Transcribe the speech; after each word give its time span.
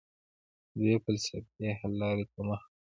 دوی 0.79 0.95
فلسفي 1.03 1.67
حل 1.79 1.91
لارې 2.01 2.25
ته 2.31 2.39
مخه 2.47 2.67
کړه. 2.71 2.77